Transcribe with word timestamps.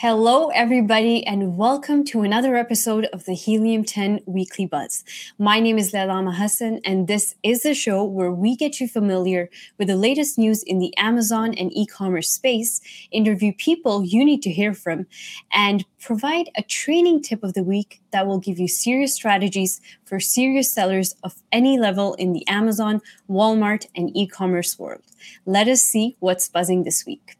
Hello, 0.00 0.46
everybody, 0.50 1.26
and 1.26 1.56
welcome 1.56 2.04
to 2.04 2.22
another 2.22 2.54
episode 2.54 3.06
of 3.06 3.24
the 3.24 3.34
Helium 3.34 3.82
10 3.82 4.20
Weekly 4.26 4.64
Buzz. 4.64 5.02
My 5.40 5.58
name 5.58 5.76
is 5.76 5.90
Lalama 5.90 6.36
Hassan, 6.36 6.78
and 6.84 7.08
this 7.08 7.34
is 7.42 7.64
the 7.64 7.74
show 7.74 8.04
where 8.04 8.30
we 8.30 8.54
get 8.54 8.78
you 8.78 8.86
familiar 8.86 9.50
with 9.76 9.88
the 9.88 9.96
latest 9.96 10.38
news 10.38 10.62
in 10.62 10.78
the 10.78 10.96
Amazon 10.96 11.52
and 11.54 11.76
e 11.76 11.84
commerce 11.84 12.28
space, 12.28 12.80
interview 13.10 13.52
people 13.52 14.04
you 14.04 14.24
need 14.24 14.40
to 14.42 14.52
hear 14.52 14.72
from, 14.72 15.08
and 15.50 15.84
provide 15.98 16.48
a 16.56 16.62
training 16.62 17.20
tip 17.20 17.42
of 17.42 17.54
the 17.54 17.64
week 17.64 18.00
that 18.12 18.24
will 18.24 18.38
give 18.38 18.60
you 18.60 18.68
serious 18.68 19.14
strategies 19.14 19.80
for 20.04 20.20
serious 20.20 20.70
sellers 20.72 21.16
of 21.24 21.42
any 21.50 21.76
level 21.76 22.14
in 22.14 22.32
the 22.32 22.46
Amazon, 22.46 23.02
Walmart, 23.28 23.88
and 23.96 24.16
e 24.16 24.28
commerce 24.28 24.78
world. 24.78 25.02
Let 25.44 25.66
us 25.66 25.82
see 25.82 26.16
what's 26.20 26.48
buzzing 26.48 26.84
this 26.84 27.04
week. 27.04 27.37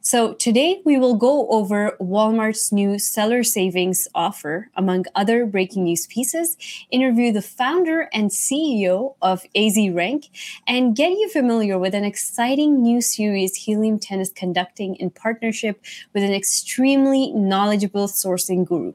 So 0.00 0.34
today 0.34 0.80
we 0.84 0.98
will 0.98 1.14
go 1.14 1.48
over 1.48 1.96
Walmart's 2.00 2.72
new 2.72 2.98
seller 2.98 3.42
savings 3.42 4.06
offer, 4.14 4.70
among 4.76 5.06
other 5.14 5.46
breaking 5.46 5.84
news 5.84 6.06
pieces, 6.06 6.56
interview 6.90 7.32
the 7.32 7.42
founder 7.42 8.08
and 8.12 8.30
CEO 8.30 9.14
of 9.22 9.44
AZ 9.56 9.76
Rank, 9.92 10.30
and 10.66 10.94
get 10.94 11.10
you 11.10 11.28
familiar 11.28 11.78
with 11.78 11.94
an 11.94 12.04
exciting 12.04 12.82
new 12.82 13.00
series 13.00 13.54
Helium 13.56 13.98
10 13.98 14.20
is 14.20 14.30
conducting 14.30 14.96
in 14.96 15.10
partnership 15.10 15.82
with 16.12 16.22
an 16.22 16.32
extremely 16.32 17.32
knowledgeable 17.32 18.08
sourcing 18.08 18.66
guru. 18.66 18.94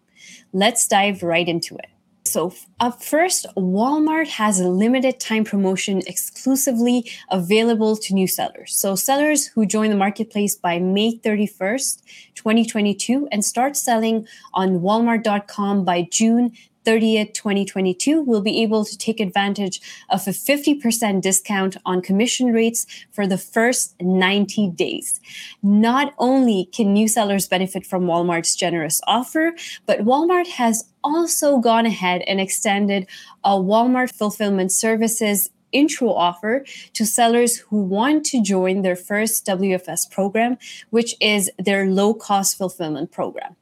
Let's 0.54 0.88
dive 0.88 1.24
right 1.24 1.48
into 1.48 1.76
it. 1.76 1.90
So, 2.26 2.54
up 2.80 2.94
uh, 2.94 2.98
first, 2.98 3.46
Walmart 3.56 4.28
has 4.28 4.60
a 4.60 4.68
limited 4.70 5.20
time 5.20 5.44
promotion 5.44 6.04
exclusively 6.06 7.10
available 7.30 7.96
to 7.96 8.14
new 8.14 8.28
sellers. 8.28 8.76
So, 8.76 8.96
sellers 8.96 9.48
who 9.48 9.66
join 9.66 9.90
the 9.90 9.96
marketplace 9.96 10.56
by 10.56 10.80
May 10.80 11.18
31st, 11.18 12.04
2022, 12.36 13.28
and 13.32 13.44
start 13.44 13.76
selling 13.76 14.28
on 14.54 14.80
walmart.com 14.80 15.86
by 15.86 16.08
June 16.12 16.52
30th, 16.86 17.34
2022, 17.34 18.22
will 18.22 18.42
be 18.42 18.62
able 18.62 18.86
to 18.86 18.98
take 18.98 19.20
advantage 19.20 19.82
of 20.10 20.28
a 20.28 20.32
50% 20.32 21.22
discount 21.22 21.78
on 21.86 22.02
commission 22.02 22.54
rates 22.54 22.86
for 23.12 23.28
the 23.28 23.38
first 23.38 23.96
90 24.02 24.70
days. 24.72 25.20
Not 25.62 26.14
only 26.18 26.70
can 26.74 26.94
new 26.94 27.08
sellers 27.08 27.48
benefit 27.48 27.86
from 27.86 28.06
Walmart's 28.06 28.56
generous 28.56 29.02
offer, 29.08 29.54
but 29.86 30.00
Walmart 30.00 30.48
has 30.48 30.90
also 31.04 31.58
gone 31.60 31.86
ahead 31.86 32.22
and 32.28 32.40
extended 32.40 33.08
a 33.44 33.52
Walmart 33.52 34.12
fulfillment 34.12 34.72
services 34.72 35.50
intro 35.72 36.12
offer 36.12 36.66
to 36.94 37.06
sellers 37.06 37.58
who 37.58 37.82
want 37.82 38.26
to 38.26 38.42
join 38.42 38.82
their 38.82 38.96
first 38.96 39.46
WFS 39.46 40.10
program, 40.10 40.58
which 40.90 41.16
is 41.22 41.52
their 41.58 41.86
low 41.86 42.14
cost 42.14 42.58
fulfillment 42.58 43.12
program. 43.12 43.56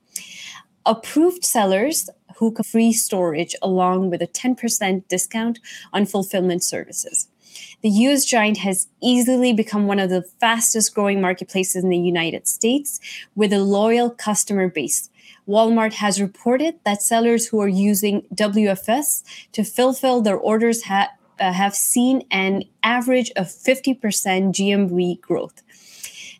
Approved 0.85 1.43
sellers 1.43 2.09
Hookah 2.39 2.63
free 2.63 2.93
storage 2.93 3.55
along 3.61 4.09
with 4.09 4.21
a 4.21 4.27
10% 4.27 5.07
discount 5.07 5.59
on 5.93 6.05
fulfillment 6.05 6.63
services. 6.63 7.27
The 7.81 7.89
US 7.89 8.25
giant 8.25 8.57
has 8.57 8.87
easily 9.01 9.53
become 9.53 9.87
one 9.87 9.99
of 9.99 10.09
the 10.09 10.23
fastest 10.39 10.93
growing 10.93 11.21
marketplaces 11.21 11.83
in 11.83 11.89
the 11.89 11.97
United 11.97 12.47
States 12.47 12.99
with 13.35 13.53
a 13.53 13.59
loyal 13.59 14.09
customer 14.09 14.67
base. 14.67 15.09
Walmart 15.47 15.93
has 15.93 16.21
reported 16.21 16.75
that 16.83 17.01
sellers 17.01 17.47
who 17.47 17.61
are 17.61 17.67
using 17.67 18.23
WFS 18.33 19.23
to 19.53 19.63
fulfill 19.63 20.21
their 20.21 20.37
orders 20.37 20.83
ha- 20.83 21.11
uh, 21.39 21.53
have 21.53 21.75
seen 21.75 22.23
an 22.31 22.63
average 22.83 23.31
of 23.35 23.47
50% 23.47 23.99
GMV 23.99 25.21
growth. 25.21 25.63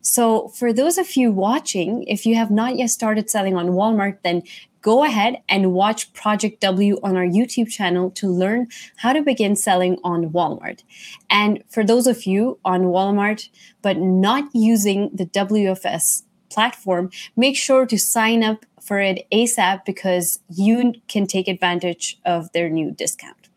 So, 0.02 0.48
for 0.48 0.72
those 0.72 0.96
of 0.96 1.16
you 1.16 1.32
watching, 1.32 2.04
if 2.04 2.24
you 2.24 2.34
have 2.36 2.50
not 2.50 2.76
yet 2.76 2.90
started 2.90 3.28
selling 3.28 3.56
on 3.56 3.70
Walmart, 3.70 4.18
then 4.22 4.42
go 4.82 5.04
ahead 5.04 5.42
and 5.48 5.72
watch 5.72 6.12
Project 6.12 6.60
W 6.60 6.98
on 7.02 7.16
our 7.16 7.26
YouTube 7.26 7.68
channel 7.68 8.10
to 8.12 8.28
learn 8.28 8.68
how 8.96 9.12
to 9.12 9.22
begin 9.22 9.56
selling 9.56 9.98
on 10.04 10.30
Walmart. 10.30 10.82
And 11.30 11.62
for 11.68 11.84
those 11.84 12.06
of 12.06 12.26
you 12.26 12.58
on 12.64 12.84
Walmart, 12.84 13.48
but 13.82 13.98
not 13.98 14.44
using 14.54 15.10
the 15.12 15.26
WFS 15.26 16.22
platform, 16.50 17.10
make 17.36 17.56
sure 17.56 17.86
to 17.86 17.98
sign 17.98 18.42
up 18.42 18.64
for 18.80 18.98
it 18.98 19.26
ASAP 19.32 19.84
because 19.84 20.40
you 20.48 20.94
can 21.08 21.26
take 21.26 21.48
advantage 21.48 22.18
of 22.24 22.50
their 22.52 22.70
new 22.70 22.90
discount. 22.90 23.48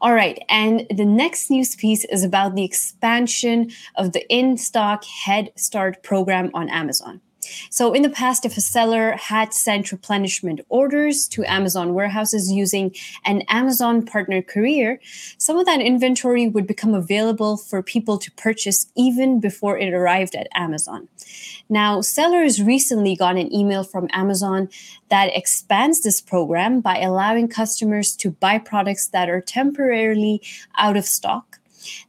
All 0.00 0.14
right, 0.14 0.38
and 0.48 0.86
the 0.94 1.04
next 1.04 1.50
news 1.50 1.74
piece 1.74 2.04
is 2.04 2.22
about 2.22 2.54
the 2.54 2.64
expansion 2.64 3.70
of 3.96 4.12
the 4.12 4.24
in 4.32 4.56
stock 4.56 5.04
Head 5.04 5.50
Start 5.56 6.02
program 6.04 6.50
on 6.54 6.68
Amazon. 6.68 7.20
So, 7.70 7.92
in 7.92 8.02
the 8.02 8.10
past, 8.10 8.44
if 8.44 8.56
a 8.56 8.60
seller 8.60 9.12
had 9.12 9.52
sent 9.52 9.92
replenishment 9.92 10.60
orders 10.68 11.28
to 11.28 11.44
Amazon 11.44 11.94
warehouses 11.94 12.50
using 12.52 12.94
an 13.24 13.42
Amazon 13.48 14.04
partner 14.04 14.42
courier, 14.42 15.00
some 15.38 15.58
of 15.58 15.66
that 15.66 15.80
inventory 15.80 16.48
would 16.48 16.66
become 16.66 16.94
available 16.94 17.56
for 17.56 17.82
people 17.82 18.18
to 18.18 18.30
purchase 18.32 18.86
even 18.96 19.40
before 19.40 19.78
it 19.78 19.92
arrived 19.92 20.34
at 20.34 20.48
Amazon. 20.54 21.08
Now, 21.68 22.00
sellers 22.00 22.62
recently 22.62 23.14
got 23.14 23.36
an 23.36 23.52
email 23.54 23.84
from 23.84 24.08
Amazon 24.12 24.68
that 25.08 25.36
expands 25.36 26.02
this 26.02 26.20
program 26.20 26.80
by 26.80 26.98
allowing 26.98 27.48
customers 27.48 28.16
to 28.16 28.30
buy 28.30 28.58
products 28.58 29.08
that 29.08 29.28
are 29.28 29.40
temporarily 29.40 30.42
out 30.76 30.96
of 30.96 31.04
stock 31.04 31.57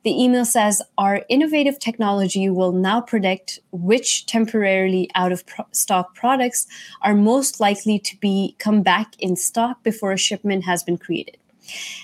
the 0.03 0.12
email 0.12 0.45
says 0.45 0.81
our 0.97 1.23
innovative 1.29 1.79
technology 1.79 2.50
will 2.50 2.72
now 2.72 3.01
predict 3.01 3.59
which 3.72 4.25
temporarily 4.25 5.09
out 5.16 5.31
of 5.31 5.45
pro- 5.45 5.66
stock 5.72 6.16
products 6.16 6.67
are 7.01 7.16
most 7.16 7.59
likely 7.59 8.00
to 8.00 8.18
be 8.18 8.56
come 8.59 8.81
back 8.81 9.13
in 9.19 9.35
stock 9.35 9.84
before 9.84 10.12
a 10.12 10.18
shipment 10.18 10.66
has 10.66 10.84
been 10.84 10.97
created. 10.97 11.38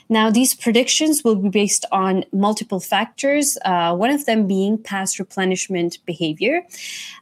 Now, 0.10 0.30
these 0.30 0.54
predictions 0.54 1.24
will 1.24 1.36
be 1.36 1.50
based 1.50 1.86
on 1.92 2.24
multiple 2.32 2.80
factors, 2.80 3.58
uh, 3.66 3.96
one 3.96 4.12
of 4.12 4.26
them 4.26 4.48
being 4.48 4.78
past 4.78 5.20
replenishment 5.20 5.98
behavior. 6.06 6.62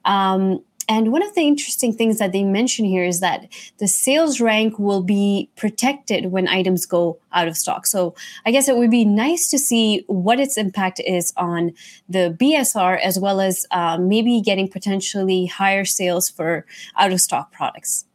Um, 0.05 0.61
and 0.87 1.11
one 1.11 1.23
of 1.23 1.33
the 1.35 1.41
interesting 1.41 1.93
things 1.93 2.19
that 2.19 2.31
they 2.31 2.43
mention 2.43 2.85
here 2.85 3.03
is 3.03 3.19
that 3.19 3.47
the 3.77 3.87
sales 3.87 4.39
rank 4.41 4.77
will 4.79 5.03
be 5.03 5.49
protected 5.55 6.31
when 6.31 6.47
items 6.47 6.85
go 6.85 7.19
out 7.31 7.47
of 7.47 7.57
stock. 7.57 7.85
So 7.85 8.15
I 8.45 8.51
guess 8.51 8.67
it 8.67 8.77
would 8.77 8.91
be 8.91 9.05
nice 9.05 9.49
to 9.51 9.59
see 9.59 10.03
what 10.07 10.39
its 10.39 10.57
impact 10.57 10.99
is 11.05 11.33
on 11.37 11.73
the 12.09 12.35
BSR 12.39 12.99
as 12.99 13.19
well 13.19 13.39
as 13.39 13.65
uh, 13.71 13.97
maybe 13.97 14.41
getting 14.41 14.67
potentially 14.67 15.45
higher 15.45 15.85
sales 15.85 16.29
for 16.29 16.65
out 16.97 17.11
of 17.11 17.21
stock 17.21 17.51
products. 17.51 18.05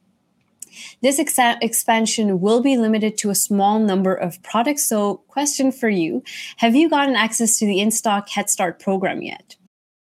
This 1.03 1.19
ex- 1.19 1.59
expansion 1.61 2.41
will 2.41 2.61
be 2.61 2.77
limited 2.77 3.19
to 3.19 3.31
a 3.31 3.35
small 3.35 3.79
number 3.79 4.15
of 4.15 4.43
products. 4.43 4.87
So, 4.87 5.19
question 5.29 5.73
for 5.73 5.89
you 5.89 6.23
Have 6.59 6.77
you 6.77 6.89
gotten 6.89 7.17
access 7.17 7.59
to 7.59 7.67
the 7.67 7.81
in 7.81 7.91
stock 7.91 8.29
Head 8.29 8.49
Start 8.49 8.79
program 8.81 9.23
yet? 9.23 9.57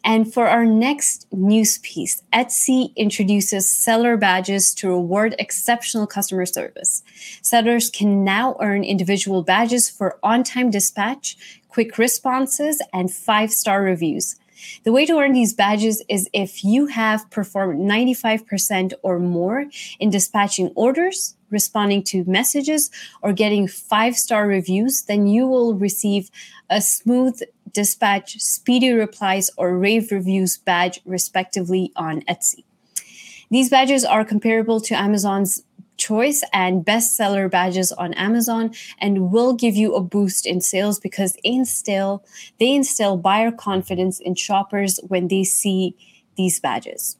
And 0.04 0.32
for 0.32 0.46
our 0.46 0.66
next 0.66 1.26
news 1.32 1.78
piece, 1.78 2.22
Etsy 2.30 2.94
introduces 2.94 3.74
seller 3.74 4.18
badges 4.18 4.74
to 4.74 4.88
reward 4.88 5.34
exceptional 5.38 6.06
customer 6.06 6.44
service. 6.44 7.02
Sellers 7.40 7.88
can 7.88 8.22
now 8.22 8.56
earn 8.60 8.84
individual 8.84 9.42
badges 9.42 9.88
for 9.88 10.18
on 10.22 10.44
time 10.44 10.70
dispatch, 10.70 11.38
quick 11.68 11.96
responses, 11.96 12.82
and 12.92 13.10
five 13.10 13.50
star 13.50 13.82
reviews. 13.82 14.36
The 14.84 14.92
way 14.92 15.06
to 15.06 15.18
earn 15.18 15.32
these 15.32 15.54
badges 15.54 16.02
is 16.08 16.28
if 16.32 16.64
you 16.64 16.86
have 16.86 17.30
performed 17.30 17.80
95% 17.80 18.92
or 19.02 19.18
more 19.18 19.66
in 19.98 20.10
dispatching 20.10 20.72
orders, 20.74 21.36
responding 21.50 22.02
to 22.04 22.24
messages, 22.24 22.90
or 23.22 23.32
getting 23.32 23.68
five 23.68 24.16
star 24.16 24.46
reviews, 24.46 25.02
then 25.02 25.26
you 25.26 25.46
will 25.46 25.74
receive 25.74 26.30
a 26.70 26.80
smooth 26.80 27.40
dispatch, 27.72 28.40
speedy 28.40 28.92
replies, 28.92 29.50
or 29.56 29.78
rave 29.78 30.10
reviews 30.10 30.56
badge, 30.56 31.00
respectively, 31.04 31.92
on 31.96 32.22
Etsy. 32.22 32.64
These 33.50 33.70
badges 33.70 34.04
are 34.04 34.24
comparable 34.24 34.80
to 34.80 34.94
Amazon's 34.94 35.62
choice 36.04 36.42
and 36.52 36.84
bestseller 36.84 37.50
badges 37.50 37.90
on 37.92 38.12
Amazon 38.14 38.72
and 38.98 39.30
will 39.32 39.54
give 39.54 39.74
you 39.74 39.94
a 39.94 40.02
boost 40.02 40.46
in 40.46 40.60
sales 40.60 41.00
because 41.00 41.36
instill 41.42 42.22
they 42.58 42.74
instill 42.74 43.16
buyer 43.16 43.50
confidence 43.50 44.20
in 44.20 44.34
shoppers 44.34 45.00
when 45.08 45.28
they 45.28 45.44
see 45.44 45.96
these 46.36 46.60
badges. 46.60 47.16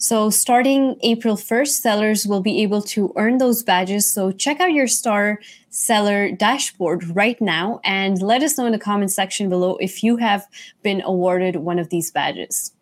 So 0.00 0.30
starting 0.30 0.96
April 1.02 1.36
1st, 1.36 1.80
sellers 1.80 2.26
will 2.26 2.40
be 2.40 2.62
able 2.62 2.82
to 2.94 3.12
earn 3.16 3.38
those 3.38 3.64
badges. 3.64 4.10
So 4.12 4.30
check 4.30 4.60
out 4.60 4.72
your 4.72 4.86
star 4.86 5.40
seller 5.70 6.30
dashboard 6.30 7.16
right 7.16 7.40
now 7.40 7.80
and 7.84 8.22
let 8.22 8.42
us 8.42 8.56
know 8.56 8.66
in 8.66 8.72
the 8.72 8.78
comment 8.78 9.10
section 9.10 9.48
below 9.48 9.76
if 9.78 10.04
you 10.04 10.16
have 10.16 10.46
been 10.82 11.02
awarded 11.02 11.56
one 11.56 11.80
of 11.80 11.90
these 11.90 12.12
badges. 12.12 12.72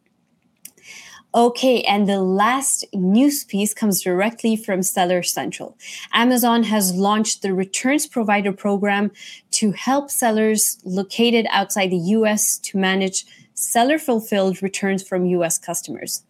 Okay, 1.37 1.83
and 1.83 2.09
the 2.09 2.23
last 2.23 2.87
news 2.95 3.45
piece 3.45 3.75
comes 3.75 4.01
directly 4.01 4.57
from 4.57 4.83
Seller 4.83 5.23
Central. 5.23 5.77
Amazon 6.15 6.63
has 6.63 6.95
launched 6.95 7.43
the 7.43 7.53
Returns 7.53 8.07
Provider 8.07 8.55
Program 8.55 9.11
to 9.51 9.73
help 9.73 10.11
sellers 10.11 10.79
located 10.83 11.47
outside 11.51 11.91
the 11.91 11.99
US 12.17 12.57
to 12.61 12.79
manage 12.79 13.27
seller 13.53 13.99
fulfilled 13.99 14.63
returns 14.63 15.07
from 15.07 15.27
US 15.27 15.59
customers. 15.59 16.23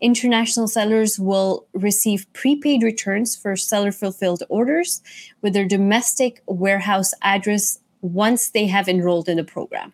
International 0.00 0.68
sellers 0.68 1.20
will 1.20 1.66
receive 1.74 2.26
prepaid 2.32 2.82
returns 2.82 3.36
for 3.36 3.56
seller 3.56 3.92
fulfilled 3.92 4.42
orders 4.48 5.02
with 5.42 5.52
their 5.52 5.68
domestic 5.68 6.42
warehouse 6.46 7.12
address 7.20 7.80
once 8.00 8.48
they 8.48 8.68
have 8.68 8.88
enrolled 8.88 9.28
in 9.28 9.36
the 9.36 9.44
program. 9.44 9.92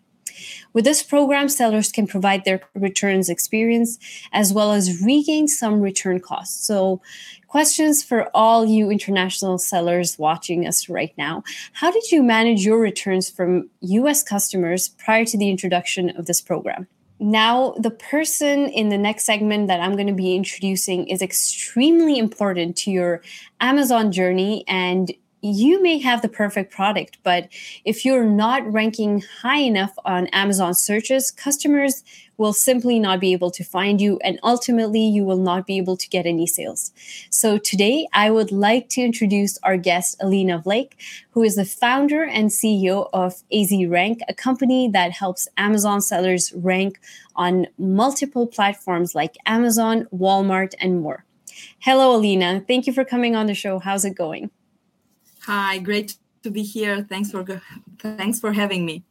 With 0.72 0.84
this 0.84 1.02
program, 1.02 1.48
sellers 1.48 1.92
can 1.92 2.06
provide 2.06 2.44
their 2.44 2.60
returns 2.74 3.28
experience 3.28 3.98
as 4.32 4.52
well 4.52 4.72
as 4.72 5.02
regain 5.02 5.48
some 5.48 5.80
return 5.80 6.20
costs. 6.20 6.66
So, 6.66 7.00
questions 7.48 8.02
for 8.02 8.30
all 8.34 8.64
you 8.64 8.90
international 8.90 9.58
sellers 9.58 10.18
watching 10.18 10.66
us 10.66 10.88
right 10.88 11.12
now. 11.18 11.44
How 11.74 11.90
did 11.90 12.10
you 12.10 12.22
manage 12.22 12.64
your 12.64 12.78
returns 12.78 13.28
from 13.28 13.68
US 13.80 14.22
customers 14.22 14.88
prior 14.88 15.26
to 15.26 15.36
the 15.36 15.50
introduction 15.50 16.16
of 16.16 16.24
this 16.24 16.40
program? 16.40 16.86
Now, 17.22 17.74
the 17.78 17.92
person 17.92 18.66
in 18.66 18.88
the 18.88 18.98
next 18.98 19.24
segment 19.24 19.68
that 19.68 19.78
I'm 19.78 19.92
going 19.92 20.08
to 20.08 20.12
be 20.12 20.34
introducing 20.34 21.06
is 21.06 21.22
extremely 21.22 22.18
important 22.18 22.76
to 22.78 22.90
your 22.90 23.22
Amazon 23.60 24.10
journey 24.10 24.64
and 24.66 25.12
you 25.42 25.82
may 25.82 25.98
have 25.98 26.22
the 26.22 26.28
perfect 26.28 26.72
product, 26.72 27.18
but 27.24 27.48
if 27.84 28.04
you're 28.04 28.24
not 28.24 28.72
ranking 28.72 29.24
high 29.42 29.58
enough 29.58 29.92
on 30.04 30.28
Amazon 30.28 30.72
searches, 30.72 31.32
customers 31.32 32.04
will 32.36 32.52
simply 32.52 33.00
not 33.00 33.20
be 33.20 33.32
able 33.32 33.50
to 33.50 33.64
find 33.64 34.00
you, 34.00 34.18
and 34.22 34.38
ultimately, 34.42 35.00
you 35.00 35.24
will 35.24 35.38
not 35.38 35.66
be 35.66 35.78
able 35.78 35.96
to 35.96 36.08
get 36.08 36.26
any 36.26 36.46
sales. 36.46 36.92
So, 37.28 37.58
today, 37.58 38.06
I 38.12 38.30
would 38.30 38.52
like 38.52 38.88
to 38.90 39.02
introduce 39.02 39.58
our 39.64 39.76
guest, 39.76 40.16
Alina 40.20 40.60
Vlaic, 40.60 40.92
who 41.30 41.42
is 41.42 41.56
the 41.56 41.64
founder 41.64 42.22
and 42.22 42.48
CEO 42.48 43.10
of 43.12 43.42
AZ 43.52 43.72
Rank, 43.88 44.20
a 44.28 44.34
company 44.34 44.88
that 44.92 45.10
helps 45.10 45.48
Amazon 45.56 46.00
sellers 46.00 46.52
rank 46.52 47.00
on 47.34 47.66
multiple 47.78 48.46
platforms 48.46 49.14
like 49.14 49.36
Amazon, 49.44 50.06
Walmart, 50.14 50.74
and 50.80 51.00
more. 51.00 51.24
Hello, 51.80 52.14
Alina. 52.16 52.64
Thank 52.66 52.86
you 52.86 52.92
for 52.92 53.04
coming 53.04 53.34
on 53.34 53.46
the 53.46 53.54
show. 53.54 53.80
How's 53.80 54.04
it 54.04 54.14
going? 54.14 54.50
Hi, 55.46 55.78
great 55.78 56.16
to 56.44 56.50
be 56.50 56.62
here. 56.62 57.04
Thanks 57.08 57.30
for 57.30 57.44
thanks 57.98 58.40
for 58.40 58.52
having 58.52 58.84
me. 58.86 59.02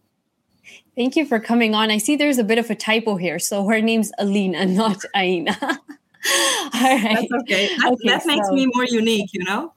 Thank 0.95 1.15
you 1.15 1.25
for 1.25 1.39
coming 1.39 1.75
on. 1.75 1.91
I 1.91 1.97
see 1.97 2.15
there's 2.15 2.37
a 2.37 2.43
bit 2.43 2.57
of 2.57 2.69
a 2.69 2.75
typo 2.75 3.15
here. 3.15 3.39
So 3.39 3.67
her 3.67 3.81
name's 3.81 4.11
Alina, 4.17 4.65
not 4.81 5.03
Aina. 5.15 5.57
All 5.61 6.81
right. 6.81 7.27
That's 7.29 7.43
okay. 7.43 7.75
That, 7.77 7.91
okay, 7.93 8.07
that 8.09 8.25
makes 8.25 8.47
so, 8.47 8.53
me 8.53 8.67
more 8.73 8.85
unique, 8.85 9.29
you 9.33 9.43
know? 9.43 9.73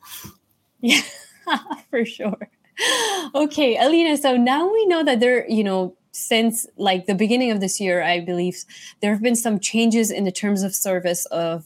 Yeah, 0.81 1.01
for 1.91 2.05
sure. 2.05 2.49
Okay, 3.35 3.77
Alina. 3.77 4.17
So 4.17 4.37
now 4.37 4.71
we 4.71 4.87
know 4.87 5.03
that 5.05 5.21
there, 5.21 5.49
you 5.49 5.65
know, 5.65 5.97
since 6.13 6.67
like 6.77 7.07
the 7.07 7.15
beginning 7.15 7.51
of 7.51 7.61
this 7.61 7.81
year, 7.81 8.03
I 8.03 8.21
believe 8.21 8.65
there 9.01 9.13
have 9.13 9.23
been 9.23 9.37
some 9.37 9.59
changes 9.59 10.11
in 10.11 10.25
the 10.25 10.33
terms 10.33 10.63
of 10.63 10.75
service 10.75 11.27
of 11.27 11.65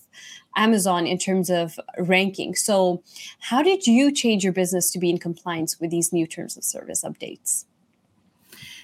Amazon 0.56 1.06
in 1.06 1.18
terms 1.18 1.50
of 1.50 1.78
ranking. 1.98 2.54
So, 2.54 3.02
how 3.40 3.62
did 3.62 3.86
you 3.86 4.12
change 4.12 4.44
your 4.44 4.52
business 4.52 4.90
to 4.92 4.98
be 4.98 5.10
in 5.10 5.18
compliance 5.18 5.78
with 5.80 5.90
these 5.90 6.12
new 6.12 6.26
terms 6.26 6.56
of 6.56 6.64
service 6.64 7.04
updates? 7.04 7.64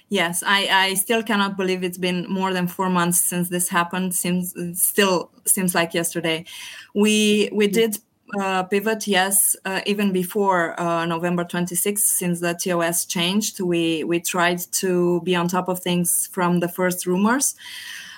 Yes, 0.09 0.43
I, 0.45 0.67
I 0.67 0.93
still 0.93 1.23
cannot 1.23 1.57
believe 1.57 1.83
it's 1.83 1.97
been 1.97 2.27
more 2.29 2.53
than 2.53 2.67
four 2.67 2.89
months 2.89 3.19
since 3.19 3.49
this 3.49 3.69
happened. 3.69 4.13
Seems 4.13 4.53
still 4.79 5.31
seems 5.45 5.73
like 5.73 5.93
yesterday. 5.93 6.45
We 6.93 7.49
we 7.51 7.67
did 7.67 7.97
uh, 8.39 8.63
pivot, 8.63 9.07
yes, 9.07 9.55
uh, 9.65 9.81
even 9.85 10.11
before 10.11 10.79
uh, 10.79 11.05
November 11.05 11.43
26th, 11.43 11.99
since 11.99 12.39
the 12.39 12.53
TOS 12.53 13.05
changed, 13.05 13.59
we 13.59 14.03
we 14.03 14.19
tried 14.19 14.59
to 14.73 15.21
be 15.21 15.35
on 15.35 15.47
top 15.47 15.67
of 15.69 15.79
things 15.79 16.27
from 16.31 16.59
the 16.59 16.67
first 16.67 17.05
rumors. 17.05 17.55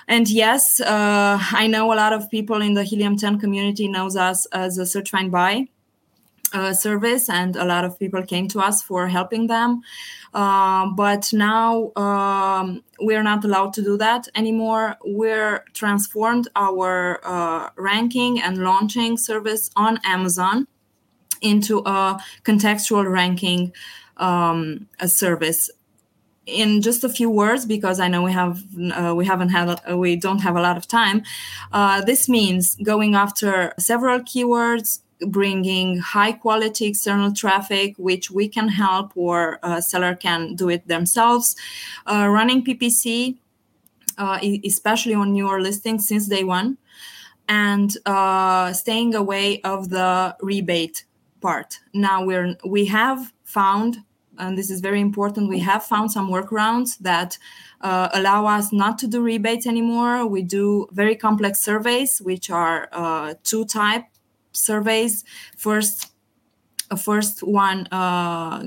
And 0.08 0.28
yes, 0.30 0.80
uh, 0.80 1.38
I 1.52 1.66
know 1.66 1.92
a 1.92 1.96
lot 1.96 2.14
of 2.14 2.30
people 2.30 2.62
in 2.62 2.72
the 2.72 2.82
Helium 2.82 3.18
10 3.18 3.38
community 3.38 3.88
knows 3.88 4.16
us 4.16 4.46
as 4.46 4.78
a 4.78 4.86
search 4.86 5.10
find 5.10 5.30
buy 5.30 5.68
uh, 6.54 6.72
service, 6.72 7.28
and 7.28 7.56
a 7.56 7.64
lot 7.66 7.84
of 7.84 7.98
people 7.98 8.22
came 8.22 8.48
to 8.48 8.60
us 8.60 8.82
for 8.82 9.08
helping 9.08 9.48
them. 9.48 9.82
Uh, 10.32 10.86
but 10.96 11.30
now 11.34 11.92
um, 11.94 12.82
we're 12.98 13.22
not 13.22 13.44
allowed 13.44 13.74
to 13.74 13.82
do 13.82 13.98
that 13.98 14.28
anymore. 14.34 14.96
We're 15.04 15.64
transformed 15.74 16.48
our 16.56 17.20
uh, 17.22 17.68
ranking 17.76 18.40
and 18.40 18.64
launching 18.64 19.18
service 19.18 19.70
on 19.76 19.98
Amazon 20.04 20.66
into 21.42 21.80
a 21.80 22.18
contextual 22.44 23.10
ranking 23.10 23.72
um, 24.16 24.88
a 24.98 25.06
service 25.06 25.70
in 26.48 26.80
just 26.80 27.04
a 27.04 27.08
few 27.08 27.30
words 27.30 27.66
because 27.66 28.00
i 28.00 28.08
know 28.08 28.22
we 28.22 28.32
have 28.32 28.62
uh, 28.96 29.14
we 29.14 29.24
haven't 29.26 29.50
had 29.50 29.68
uh, 29.68 29.96
we 29.96 30.16
don't 30.16 30.40
have 30.40 30.56
a 30.56 30.60
lot 30.60 30.76
of 30.76 30.86
time. 30.86 31.22
Uh, 31.72 32.00
this 32.04 32.28
means 32.28 32.76
going 32.82 33.14
after 33.14 33.74
several 33.78 34.20
keywords 34.20 35.00
bringing 35.26 35.98
high 35.98 36.32
quality 36.32 36.86
external 36.86 37.32
traffic 37.32 37.94
which 37.98 38.30
we 38.30 38.48
can 38.48 38.68
help 38.68 39.12
or 39.16 39.58
a 39.62 39.82
seller 39.82 40.14
can 40.14 40.54
do 40.54 40.68
it 40.68 40.86
themselves. 40.88 41.56
Uh, 42.06 42.26
running 42.28 42.64
ppc 42.64 43.36
uh, 44.16 44.38
especially 44.64 45.14
on 45.14 45.32
newer 45.32 45.60
listings 45.60 46.06
since 46.08 46.26
day 46.28 46.44
one 46.44 46.78
and 47.48 47.96
uh, 48.06 48.72
staying 48.72 49.14
away 49.14 49.60
of 49.62 49.88
the 49.88 50.36
rebate 50.40 51.04
part. 51.40 51.80
Now 51.94 52.24
we're 52.24 52.56
we 52.64 52.86
have 52.86 53.32
found 53.44 53.98
and 54.38 54.56
this 54.56 54.70
is 54.70 54.80
very 54.80 55.00
important, 55.00 55.48
we 55.48 55.60
have 55.60 55.84
found 55.84 56.10
some 56.12 56.30
workarounds 56.30 56.98
that 56.98 57.38
uh, 57.80 58.08
allow 58.12 58.46
us 58.46 58.72
not 58.72 58.98
to 58.98 59.06
do 59.06 59.22
rebates 59.22 59.66
anymore. 59.66 60.26
We 60.26 60.42
do 60.42 60.88
very 60.92 61.16
complex 61.16 61.60
surveys, 61.60 62.20
which 62.20 62.50
are 62.50 62.88
uh, 62.92 63.34
two 63.44 63.64
type 63.64 64.04
surveys. 64.52 65.24
First, 65.56 66.12
a 66.90 66.96
first 66.96 67.42
one 67.42 67.86
uh, 67.88 68.64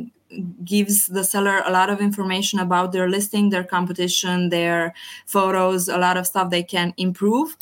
gives 0.64 1.08
the 1.08 1.24
seller 1.24 1.62
a 1.66 1.72
lot 1.72 1.90
of 1.90 2.00
information 2.00 2.60
about 2.60 2.92
their 2.92 3.10
listing, 3.10 3.50
their 3.50 3.64
competition, 3.64 4.50
their 4.50 4.94
photos, 5.26 5.90
a 5.90 5.98
lot 5.98 6.18
of 6.18 6.26
stuff 6.26 6.50
they 6.50 6.64
can 6.64 6.94
improve 6.98 7.58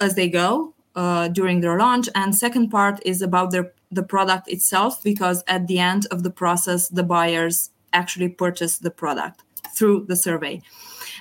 as 0.00 0.14
they 0.14 0.28
go 0.28 0.74
uh, 0.94 1.28
during 1.28 1.60
their 1.60 1.78
launch. 1.78 2.08
And 2.14 2.34
second 2.34 2.70
part 2.70 3.00
is 3.04 3.20
about 3.22 3.50
their 3.50 3.72
the 3.90 4.02
product 4.02 4.48
itself 4.48 5.02
because 5.02 5.42
at 5.46 5.66
the 5.66 5.78
end 5.78 6.06
of 6.10 6.22
the 6.22 6.30
process 6.30 6.88
the 6.88 7.02
buyers 7.02 7.70
actually 7.92 8.28
purchase 8.28 8.78
the 8.78 8.90
product 8.90 9.42
through 9.76 10.04
the 10.08 10.16
survey 10.16 10.60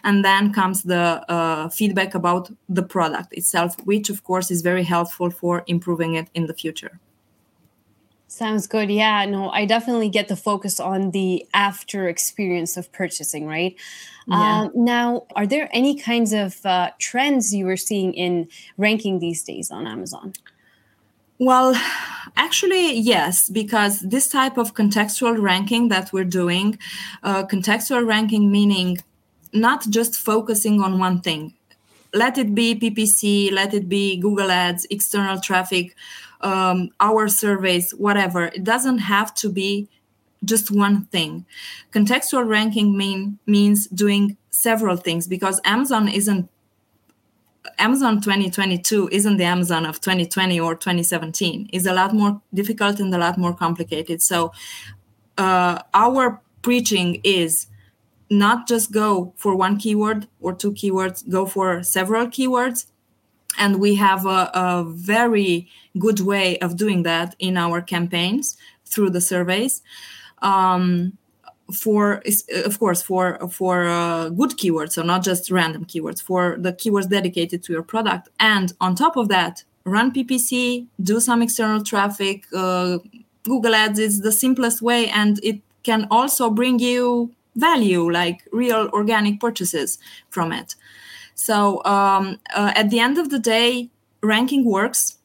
and 0.03 0.23
then 0.23 0.53
comes 0.53 0.83
the 0.83 1.23
uh, 1.31 1.69
feedback 1.69 2.15
about 2.15 2.51
the 2.69 2.83
product 2.83 3.33
itself 3.33 3.75
which 3.85 4.09
of 4.09 4.23
course 4.23 4.49
is 4.49 4.61
very 4.61 4.83
helpful 4.83 5.29
for 5.29 5.63
improving 5.67 6.15
it 6.15 6.29
in 6.33 6.47
the 6.47 6.53
future 6.53 6.99
Sounds 8.35 8.67
good. 8.67 8.91
Yeah, 8.91 9.23
no, 9.23 9.49
I 9.51 9.63
definitely 9.63 10.09
get 10.09 10.27
the 10.27 10.35
focus 10.35 10.77
on 10.77 11.11
the 11.11 11.47
after 11.53 12.09
experience 12.09 12.75
of 12.75 12.91
purchasing, 12.91 13.47
right? 13.47 13.77
Yeah. 14.27 14.63
Um, 14.63 14.71
now, 14.75 15.25
are 15.37 15.47
there 15.47 15.69
any 15.71 15.97
kinds 15.97 16.33
of 16.33 16.65
uh, 16.65 16.91
trends 16.99 17.55
you 17.55 17.65
are 17.69 17.77
seeing 17.77 18.13
in 18.13 18.49
ranking 18.77 19.19
these 19.19 19.41
days 19.41 19.71
on 19.71 19.87
Amazon? 19.87 20.33
Well, 21.37 21.75
actually, 22.37 22.93
yes, 22.97 23.49
because 23.49 23.99
this 23.99 24.27
type 24.27 24.57
of 24.57 24.73
contextual 24.73 25.41
ranking 25.41 25.89
that 25.89 26.13
we're 26.13 26.23
doing, 26.23 26.79
uh, 27.23 27.43
contextual 27.45 28.07
ranking 28.07 28.51
meaning 28.51 28.99
not 29.51 29.89
just 29.89 30.15
focusing 30.15 30.81
on 30.81 30.99
one 30.99 31.21
thing. 31.21 31.53
Let 32.13 32.37
it 32.37 32.55
be 32.55 32.75
PPC, 32.75 33.51
let 33.51 33.73
it 33.73 33.89
be 33.89 34.17
Google 34.17 34.51
Ads, 34.51 34.85
external 34.89 35.39
traffic, 35.39 35.95
um, 36.41 36.89
our 36.99 37.27
surveys, 37.27 37.91
whatever. 37.91 38.45
It 38.45 38.63
doesn't 38.63 38.99
have 38.99 39.33
to 39.35 39.49
be 39.49 39.89
just 40.43 40.71
one 40.71 41.05
thing. 41.05 41.45
Contextual 41.91 42.47
ranking 42.47 42.97
mean, 42.97 43.39
means 43.45 43.87
doing 43.87 44.37
several 44.51 44.95
things 44.95 45.27
because 45.27 45.59
Amazon 45.65 46.07
isn't 46.07 46.49
Amazon 47.77 48.21
2022 48.21 49.09
isn't 49.11 49.37
the 49.37 49.43
Amazon 49.43 49.85
of 49.85 50.01
2020 50.01 50.59
or 50.59 50.75
2017. 50.75 51.69
It's 51.73 51.85
a 51.85 51.93
lot 51.93 52.13
more 52.13 52.41
difficult 52.53 52.99
and 52.99 53.13
a 53.13 53.17
lot 53.17 53.37
more 53.37 53.53
complicated. 53.53 54.21
So 54.21 54.51
uh, 55.37 55.81
our 55.93 56.41
preaching 56.61 57.21
is 57.23 57.67
not 58.29 58.67
just 58.67 58.91
go 58.91 59.33
for 59.35 59.55
one 59.55 59.77
keyword 59.77 60.27
or 60.39 60.53
two 60.53 60.71
keywords, 60.71 61.27
go 61.29 61.45
for 61.45 61.83
several 61.83 62.27
keywords. 62.27 62.87
And 63.57 63.79
we 63.79 63.95
have 63.95 64.25
a, 64.25 64.51
a 64.53 64.83
very 64.85 65.69
good 65.97 66.19
way 66.19 66.57
of 66.59 66.75
doing 66.75 67.03
that 67.03 67.35
in 67.39 67.57
our 67.57 67.81
campaigns 67.81 68.57
through 68.85 69.11
the 69.11 69.21
surveys. 69.21 69.81
Um, 70.41 71.17
for 71.73 72.21
of 72.65 72.79
course 72.79 73.01
for 73.01 73.39
for 73.49 73.87
uh, 73.87 74.29
good 74.29 74.51
keywords 74.51 74.93
so 74.93 75.01
not 75.01 75.23
just 75.23 75.49
random 75.49 75.85
keywords 75.85 76.21
for 76.21 76.57
the 76.59 76.71
keywords 76.73 77.09
dedicated 77.09 77.63
to 77.63 77.73
your 77.73 77.81
product 77.83 78.29
and 78.39 78.73
on 78.79 78.95
top 78.95 79.17
of 79.17 79.29
that 79.29 79.63
run 79.83 80.11
ppc 80.13 80.85
do 81.01 81.19
some 81.19 81.41
external 81.41 81.83
traffic 81.83 82.45
uh, 82.53 82.99
google 83.43 83.73
ads 83.73 83.97
is 83.99 84.21
the 84.21 84.31
simplest 84.31 84.81
way 84.81 85.07
and 85.09 85.39
it 85.43 85.59
can 85.83 86.07
also 86.11 86.49
bring 86.49 86.77
you 86.79 87.31
value 87.55 88.11
like 88.11 88.47
real 88.51 88.89
organic 88.93 89.39
purchases 89.39 89.97
from 90.29 90.51
it 90.51 90.75
So 91.35 91.83
um, 91.85 92.39
uh, 92.55 92.71
at 92.75 92.89
the 92.89 92.99
end 92.99 93.17
of 93.17 93.29
the 93.29 93.39
day, 93.39 93.89
ranking 94.21 94.65
works 94.65 95.17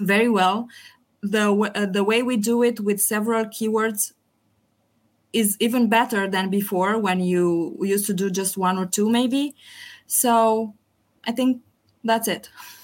very 0.00 0.28
well. 0.28 0.68
The 1.22 1.52
uh, 1.74 1.86
the 1.86 2.04
way 2.04 2.22
we 2.22 2.36
do 2.36 2.62
it 2.62 2.80
with 2.80 3.00
several 3.00 3.44
keywords 3.46 4.12
is 5.32 5.56
even 5.60 5.88
better 5.88 6.28
than 6.28 6.50
before 6.50 6.98
when 6.98 7.20
you 7.20 7.76
used 7.82 8.06
to 8.06 8.14
do 8.14 8.30
just 8.30 8.56
one 8.56 8.78
or 8.78 8.86
two 8.86 9.10
maybe. 9.10 9.54
So 10.06 10.74
I 11.24 11.32
think 11.32 11.62
that's 12.04 12.28
it. 12.28 12.50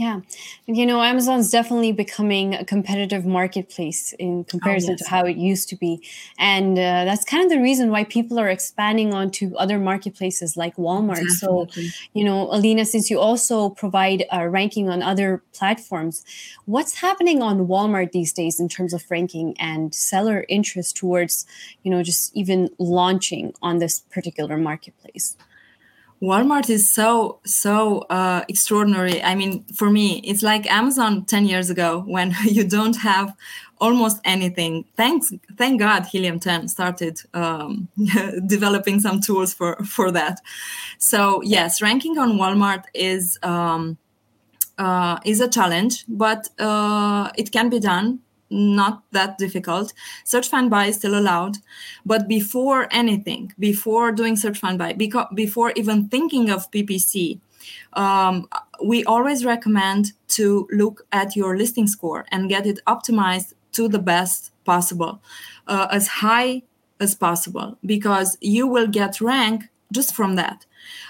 Yeah. 0.00 0.20
You 0.64 0.86
know, 0.86 1.02
Amazon's 1.02 1.50
definitely 1.50 1.92
becoming 1.92 2.54
a 2.54 2.64
competitive 2.64 3.26
marketplace 3.26 4.14
in 4.18 4.44
comparison 4.44 4.92
oh, 4.92 4.96
yes. 4.98 5.02
to 5.02 5.10
how 5.10 5.26
it 5.26 5.36
used 5.36 5.68
to 5.68 5.76
be. 5.76 6.02
And 6.38 6.78
uh, 6.78 7.04
that's 7.04 7.22
kind 7.22 7.44
of 7.44 7.50
the 7.50 7.60
reason 7.60 7.90
why 7.90 8.04
people 8.04 8.38
are 8.38 8.48
expanding 8.48 9.12
onto 9.12 9.54
other 9.56 9.78
marketplaces 9.78 10.56
like 10.56 10.76
Walmart. 10.76 11.26
Definitely. 11.28 11.88
So, 11.88 12.08
you 12.14 12.24
know, 12.24 12.50
Alina, 12.50 12.86
since 12.86 13.10
you 13.10 13.20
also 13.20 13.68
provide 13.68 14.24
a 14.32 14.48
ranking 14.48 14.88
on 14.88 15.02
other 15.02 15.42
platforms, 15.52 16.24
what's 16.64 16.94
happening 17.02 17.42
on 17.42 17.66
Walmart 17.66 18.12
these 18.12 18.32
days 18.32 18.58
in 18.58 18.70
terms 18.70 18.94
of 18.94 19.04
ranking 19.10 19.54
and 19.58 19.94
seller 19.94 20.46
interest 20.48 20.96
towards, 20.96 21.44
you 21.82 21.90
know, 21.90 22.02
just 22.02 22.34
even 22.34 22.70
launching 22.78 23.52
on 23.60 23.80
this 23.80 24.00
particular 24.00 24.56
marketplace? 24.56 25.36
Walmart 26.22 26.68
is 26.68 26.92
so 26.92 27.40
so 27.44 28.00
uh, 28.10 28.44
extraordinary. 28.48 29.22
I 29.22 29.34
mean, 29.34 29.64
for 29.74 29.90
me, 29.90 30.20
it's 30.24 30.42
like 30.42 30.70
Amazon 30.70 31.24
ten 31.24 31.46
years 31.46 31.70
ago 31.70 32.00
when 32.06 32.34
you 32.44 32.64
don't 32.64 32.96
have 32.96 33.34
almost 33.80 34.20
anything. 34.24 34.84
Thanks, 34.96 35.32
thank 35.56 35.80
God, 35.80 36.04
Helium 36.04 36.38
10 36.38 36.68
started 36.68 37.22
um, 37.32 37.88
developing 38.46 39.00
some 39.00 39.20
tools 39.20 39.54
for 39.54 39.76
for 39.84 40.10
that. 40.12 40.40
So 40.98 41.42
yes, 41.42 41.80
ranking 41.80 42.18
on 42.18 42.32
Walmart 42.32 42.84
is 42.94 43.38
um, 43.42 43.96
uh, 44.78 45.18
is 45.24 45.40
a 45.40 45.48
challenge, 45.48 46.04
but 46.08 46.48
uh, 46.58 47.30
it 47.36 47.52
can 47.52 47.70
be 47.70 47.80
done 47.80 48.20
not 48.50 49.02
that 49.12 49.38
difficult. 49.38 49.92
Search 50.24 50.48
find 50.48 50.68
buy 50.68 50.86
is 50.86 50.96
still 50.96 51.18
allowed, 51.18 51.58
but 52.04 52.28
before 52.28 52.88
anything, 52.90 53.52
before 53.58 54.12
doing 54.12 54.36
search 54.36 54.58
find 54.58 54.78
buy, 54.78 54.92
because 54.92 55.26
before 55.34 55.72
even 55.76 56.08
thinking 56.08 56.50
of 56.50 56.70
PPC, 56.70 57.40
um, 57.92 58.48
we 58.82 59.04
always 59.04 59.44
recommend 59.44 60.12
to 60.28 60.66
look 60.72 61.06
at 61.12 61.36
your 61.36 61.56
listing 61.56 61.86
score 61.86 62.26
and 62.30 62.48
get 62.48 62.66
it 62.66 62.80
optimized 62.86 63.54
to 63.72 63.88
the 63.88 63.98
best 63.98 64.52
possible, 64.64 65.22
uh, 65.66 65.86
as 65.90 66.08
high 66.08 66.62
as 66.98 67.14
possible, 67.14 67.78
because 67.84 68.36
you 68.40 68.66
will 68.66 68.86
get 68.86 69.20
rank 69.20 69.68
just 69.92 70.14
from 70.14 70.36
that. 70.36 70.66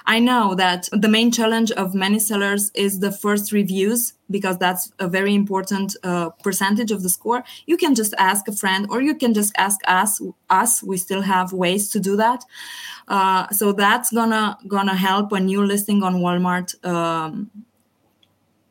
I 0.07 0.19
know 0.19 0.55
that 0.55 0.89
the 0.93 1.09
main 1.09 1.31
challenge 1.31 1.71
of 1.73 1.95
many 1.95 2.19
sellers 2.19 2.71
is 2.75 3.01
the 3.01 3.13
first 3.13 3.53
reviews 3.53 4.15
because 4.31 4.59
that's 4.59 4.93
a 4.99 5.09
very 5.09 5.35
important 5.35 5.97
uh, 6.03 6.31
percentage 6.43 6.91
of 6.91 7.03
the 7.03 7.09
score. 7.09 7.45
You 7.67 7.77
can 7.77 7.95
just 7.95 8.15
ask 8.19 8.49
a 8.49 8.53
friend 8.53 8.87
or 8.91 9.03
you 9.03 9.15
can 9.15 9.35
just 9.35 9.53
ask 9.57 9.79
us. 9.87 10.21
Us, 10.49 10.83
we 10.83 10.97
still 10.97 11.23
have 11.23 11.53
ways 11.53 11.89
to 11.91 12.01
do 12.01 12.17
that. 12.17 12.45
Uh, 13.09 13.49
so 13.51 13.73
that's 13.73 14.13
gonna 14.13 14.59
gonna 14.67 14.97
help 14.97 15.33
a 15.33 15.41
new 15.41 15.65
listing 15.65 16.03
on 16.03 16.17
Walmart. 16.17 16.75
Um, 16.85 17.51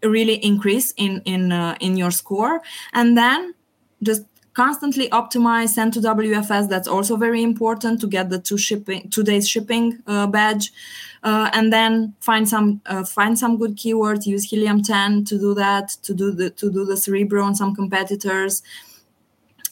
really 0.03 0.35
increase 0.35 0.93
in 0.97 1.21
in 1.25 1.51
uh, 1.51 1.75
in 1.79 1.97
your 1.97 2.11
score 2.11 2.61
and 2.93 3.17
then 3.17 3.53
just 4.01 4.23
constantly 4.59 5.07
optimize 5.21 5.69
send 5.69 5.93
to 5.93 6.01
wfs 6.01 6.67
that's 6.67 6.89
also 6.95 7.15
very 7.15 7.41
important 7.41 7.95
to 8.01 8.07
get 8.07 8.29
the 8.29 8.39
two 8.47 8.57
shipping 8.57 9.09
two 9.09 9.23
days 9.23 9.47
shipping 9.47 9.85
uh, 10.05 10.27
badge. 10.27 10.65
Uh, 11.23 11.49
and 11.53 11.71
then 11.71 12.13
find 12.19 12.47
some 12.53 12.81
uh, 12.85 13.03
find 13.03 13.39
some 13.39 13.57
good 13.57 13.75
keywords 13.77 14.25
use 14.25 14.43
helium 14.49 14.81
10 14.81 15.23
to 15.25 15.37
do 15.45 15.53
that 15.53 15.87
to 16.05 16.13
do 16.13 16.31
the 16.31 16.49
to 16.49 16.69
do 16.77 16.83
the 16.85 16.97
cerebro 16.97 17.41
on 17.43 17.55
some 17.55 17.73
competitors. 17.73 18.61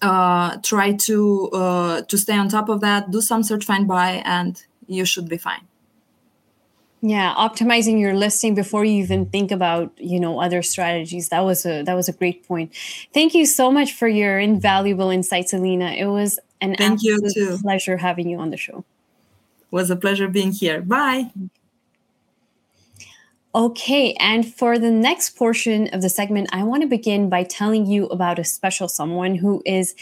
Uh, 0.01 0.55
try 0.71 0.93
to 1.07 1.49
uh, 1.61 2.01
to 2.03 2.17
stay 2.17 2.37
on 2.37 2.47
top 2.47 2.69
of 2.69 2.79
that 2.79 3.11
do 3.11 3.19
some 3.19 3.43
search 3.43 3.65
find 3.65 3.87
buy 3.87 4.11
and 4.37 4.63
you 4.87 5.05
should 5.05 5.27
be 5.27 5.37
fine 5.37 5.63
yeah 7.01 7.33
optimizing 7.37 7.99
your 7.99 8.13
listing 8.13 8.55
before 8.55 8.83
you 8.83 9.03
even 9.03 9.25
think 9.25 9.51
about 9.51 9.91
you 9.97 10.19
know 10.19 10.39
other 10.39 10.61
strategies. 10.61 11.29
That 11.29 11.41
was 11.41 11.65
a 11.65 11.83
that 11.83 11.95
was 11.95 12.09
a 12.09 12.13
great 12.13 12.47
point. 12.47 12.73
Thank 13.13 13.33
you 13.33 13.45
so 13.45 13.71
much 13.71 13.93
for 13.93 14.07
your 14.07 14.39
invaluable 14.39 15.09
insights 15.09 15.53
alina. 15.53 15.91
It 15.91 16.05
was 16.05 16.39
an 16.61 16.75
thank 16.75 16.99
absolute 17.05 17.61
pleasure 17.61 17.97
having 17.97 18.29
you 18.29 18.39
on 18.39 18.49
the 18.49 18.57
show. 18.57 18.79
It 18.79 19.71
was 19.71 19.89
a 19.89 19.95
pleasure 19.95 20.27
being 20.27 20.51
here. 20.51 20.81
Bye. 20.81 21.31
Okay, 23.55 24.13
and 24.19 24.45
for 24.45 24.77
the 24.77 24.91
next 24.91 25.31
portion 25.31 25.87
of 25.87 26.03
the 26.03 26.09
segment, 26.09 26.47
I 26.51 26.61
want 26.61 26.83
to 26.83 26.87
begin 26.87 27.27
by 27.27 27.43
telling 27.43 27.87
you 27.87 28.05
about 28.07 28.37
a 28.37 28.43
special 28.43 28.87
someone 28.87 29.33
who 29.33 29.63
is 29.65 29.95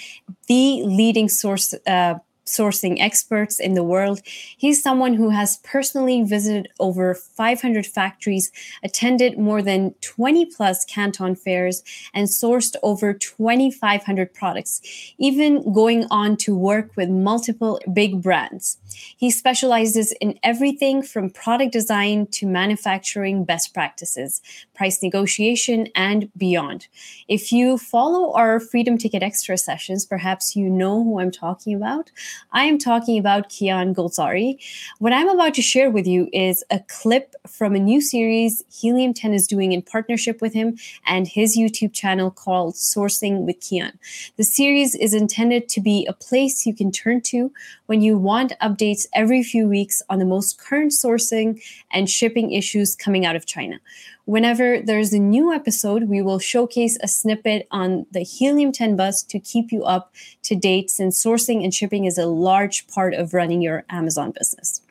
the 0.47 0.83
leading 0.83 1.29
source 1.29 1.73
uh, 1.87 2.15
sourcing 2.45 2.97
experts 2.99 3.59
in 3.59 3.73
the 3.73 3.83
world. 3.83 4.21
He's 4.25 4.81
someone 4.81 5.15
who 5.15 5.29
has 5.29 5.57
personally 5.57 6.23
visited 6.23 6.69
over 6.79 7.15
500 7.15 7.85
factories, 7.85 8.51
attended 8.83 9.37
more 9.37 9.61
than 9.61 9.95
20 10.01 10.45
plus 10.45 10.85
Canton 10.85 11.35
fairs, 11.35 11.83
and 12.13 12.27
sourced 12.27 12.75
over 12.83 13.13
2,500 13.13 14.33
products, 14.33 14.81
even 15.17 15.73
going 15.73 16.05
on 16.11 16.37
to 16.37 16.55
work 16.55 16.91
with 16.95 17.09
multiple 17.09 17.79
big 17.91 18.21
brands. 18.21 18.77
He 19.17 19.31
specializes 19.31 20.13
in 20.21 20.39
everything 20.43 21.01
from 21.01 21.29
product 21.29 21.71
design 21.71 22.27
to 22.27 22.45
manufacturing 22.45 23.43
best 23.43 23.73
practices, 23.73 24.41
price 24.73 25.01
negotiation, 25.01 25.87
and 25.95 26.29
beyond. 26.37 26.87
If 27.27 27.51
you 27.51 27.77
follow 27.77 28.33
our 28.33 28.59
Freedom 28.59 28.97
Ticket 28.97 29.23
Extra 29.23 29.57
sessions, 29.57 30.05
perhaps 30.05 30.55
you 30.55 30.69
know 30.69 31.03
who 31.03 31.19
I'm 31.19 31.31
talking 31.31 31.75
about. 31.75 32.11
I 32.51 32.63
am 32.63 32.77
talking 32.77 33.17
about 33.17 33.49
Kian 33.49 33.93
Golzari. 33.93 34.57
What 34.99 35.13
I'm 35.13 35.29
about 35.29 35.53
to 35.55 35.61
share 35.61 35.89
with 35.89 36.07
you 36.07 36.29
is 36.33 36.63
a 36.69 36.79
clip 36.87 37.35
from 37.47 37.75
a 37.75 37.79
new 37.79 38.01
series 38.01 38.63
Helium 38.71 39.13
10 39.13 39.33
is 39.33 39.47
doing 39.47 39.71
in 39.71 39.81
partnership 39.81 40.41
with 40.41 40.53
him 40.53 40.77
and 41.05 41.27
his 41.27 41.57
YouTube 41.57 41.93
channel 41.93 42.31
called 42.31 42.75
Sourcing 42.75 43.45
with 43.45 43.59
Kian. 43.59 43.93
The 44.37 44.43
series 44.43 44.95
is 44.95 45.13
intended 45.13 45.69
to 45.69 45.81
be 45.81 46.05
a 46.07 46.13
place 46.13 46.65
you 46.65 46.73
can 46.73 46.91
turn 46.91 47.21
to 47.21 47.51
when 47.85 48.01
you 48.01 48.17
want 48.17 48.53
updates 48.61 48.84
every 49.13 49.43
few 49.43 49.67
weeks 49.67 50.01
on 50.09 50.19
the 50.19 50.25
most 50.25 50.59
current 50.59 50.91
sourcing 50.91 51.61
and 51.91 52.09
shipping 52.09 52.51
issues 52.51 52.95
coming 52.95 53.25
out 53.25 53.35
of 53.35 53.45
China. 53.45 53.79
Whenever 54.25 54.81
there's 54.81 55.13
a 55.13 55.19
new 55.19 55.53
episode, 55.53 56.03
we 56.03 56.21
will 56.21 56.39
showcase 56.39 56.97
a 57.01 57.07
snippet 57.07 57.67
on 57.71 58.05
the 58.11 58.21
Helium 58.21 58.71
10 58.71 58.95
Buzz 58.95 59.23
to 59.23 59.39
keep 59.39 59.71
you 59.71 59.83
up 59.83 60.13
to 60.43 60.55
date 60.55 60.89
since 60.89 61.23
sourcing 61.23 61.63
and 61.63 61.73
shipping 61.73 62.05
is 62.05 62.17
a 62.17 62.25
large 62.25 62.87
part 62.87 63.13
of 63.13 63.33
running 63.33 63.61
your 63.61 63.85
Amazon 63.89 64.31
business. 64.31 64.81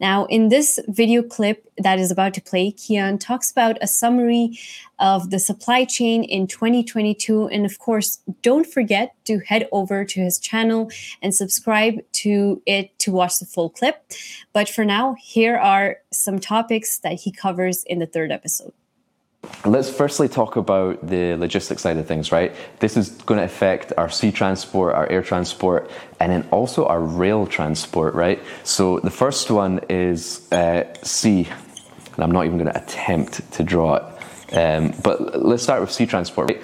Now, 0.00 0.26
in 0.26 0.48
this 0.48 0.78
video 0.88 1.22
clip 1.22 1.68
that 1.78 1.98
is 1.98 2.10
about 2.10 2.34
to 2.34 2.40
play, 2.40 2.72
Kian 2.72 3.18
talks 3.18 3.50
about 3.50 3.78
a 3.80 3.86
summary 3.86 4.58
of 4.98 5.30
the 5.30 5.38
supply 5.38 5.84
chain 5.84 6.24
in 6.24 6.46
2022. 6.46 7.48
And 7.48 7.64
of 7.64 7.78
course, 7.78 8.18
don't 8.42 8.66
forget 8.66 9.14
to 9.26 9.38
head 9.40 9.68
over 9.72 10.04
to 10.04 10.20
his 10.20 10.38
channel 10.38 10.90
and 11.22 11.34
subscribe 11.34 12.00
to 12.12 12.62
it 12.66 12.98
to 13.00 13.12
watch 13.12 13.38
the 13.38 13.46
full 13.46 13.70
clip. 13.70 14.12
But 14.52 14.68
for 14.68 14.84
now, 14.84 15.16
here 15.20 15.56
are 15.56 15.98
some 16.12 16.38
topics 16.38 16.98
that 17.00 17.20
he 17.20 17.30
covers 17.30 17.84
in 17.84 17.98
the 17.98 18.06
third 18.06 18.32
episode. 18.32 18.72
Let's 19.64 19.88
firstly 19.88 20.28
talk 20.28 20.56
about 20.56 21.06
the 21.06 21.36
logistics 21.36 21.82
side 21.82 21.96
of 21.96 22.06
things, 22.06 22.32
right? 22.32 22.54
This 22.80 22.96
is 22.96 23.10
going 23.10 23.38
to 23.38 23.44
affect 23.44 23.92
our 23.96 24.08
sea 24.08 24.32
transport, 24.32 24.94
our 24.94 25.08
air 25.08 25.22
transport, 25.22 25.90
and 26.18 26.32
then 26.32 26.48
also 26.50 26.86
our 26.86 27.00
rail 27.00 27.46
transport, 27.46 28.14
right? 28.14 28.42
So 28.64 28.98
the 28.98 29.10
first 29.10 29.50
one 29.50 29.80
is 29.88 30.50
uh, 30.52 30.92
sea, 31.02 31.46
and 32.14 32.24
I'm 32.24 32.32
not 32.32 32.46
even 32.46 32.58
going 32.58 32.72
to 32.72 32.82
attempt 32.82 33.52
to 33.52 33.62
draw 33.62 33.96
it. 33.96 34.54
Um, 34.54 34.92
but 35.04 35.40
let's 35.44 35.62
start 35.62 35.80
with 35.82 35.92
sea 35.92 36.06
transport. 36.06 36.50
Right? 36.50 36.62